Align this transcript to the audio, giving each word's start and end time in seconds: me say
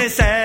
me 0.00 0.08
say 0.08 0.39